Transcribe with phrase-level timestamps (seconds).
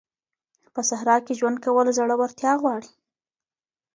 [0.73, 2.89] په صحرا کي ژوند کول زړورتيا غواړي.